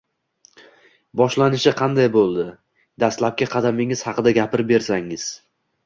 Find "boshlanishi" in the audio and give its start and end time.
1.21-1.75